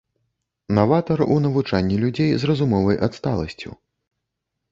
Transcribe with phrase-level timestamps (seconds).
[0.77, 3.69] Наватар у навучанні людзей з разумовай адсталасцю.